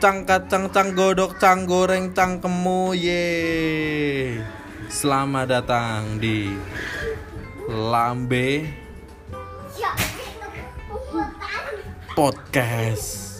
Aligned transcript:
cang 0.00 0.24
kacang 0.24 0.72
cang 0.72 0.96
godok 0.96 1.36
cang 1.36 1.68
goreng 1.68 2.16
cang 2.16 2.40
kemu 2.40 2.96
ye. 2.96 3.28
Selamat 4.88 5.60
datang 5.60 6.16
di 6.16 6.56
lambe 7.68 8.64
podcast. 12.16 13.39